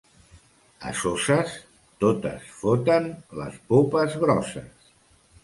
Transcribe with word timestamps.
A 0.91 0.93
Soses, 1.01 1.53
totes 2.05 2.47
foten 2.63 3.07
les 3.43 3.61
popes 3.75 4.19
grosses. 4.27 4.91